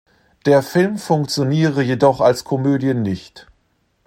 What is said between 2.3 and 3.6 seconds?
Komödie nicht.